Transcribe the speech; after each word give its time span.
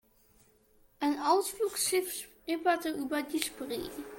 Ein 0.99 1.19
Ausflugsschiff 1.19 2.11
schipperte 2.47 2.89
über 2.89 3.21
die 3.21 3.37
Spree. 3.39 3.87